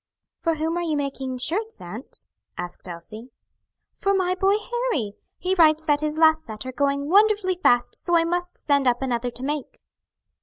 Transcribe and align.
"For 0.39 0.55
whom 0.55 0.77
are 0.77 0.81
you 0.81 0.97
making 0.97 1.37
shirts, 1.37 1.79
aunt?" 1.79 2.25
asked 2.57 2.87
Elsie. 2.87 3.29
"For 3.93 4.15
my 4.15 4.33
boy 4.33 4.55
Harry. 4.57 5.13
He 5.37 5.53
writes 5.53 5.85
that 5.85 6.01
his 6.01 6.17
last 6.17 6.43
set 6.43 6.65
are 6.65 6.71
going 6.71 7.07
wonderfully 7.07 7.53
fast; 7.61 7.93
so 7.93 8.17
I 8.17 8.23
must 8.23 8.57
send 8.57 8.87
up 8.87 9.03
another 9.03 9.29
to 9.29 9.43
make." 9.43 9.77